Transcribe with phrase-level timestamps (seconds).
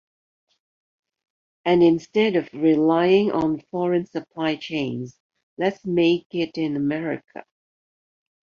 [1.63, 5.19] And instead of relying on foreign supply chains,
[5.59, 7.45] let’s make it in America.